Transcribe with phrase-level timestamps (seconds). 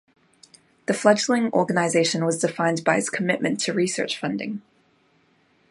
[0.87, 4.63] The fledgling organization was defined by its commitment to research funding.